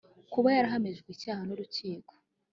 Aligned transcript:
Kuba 0.33 0.49
yarahamijwe 0.57 1.07
icyaha 1.15 1.41
n 1.45 1.49
urukiko 1.55 2.13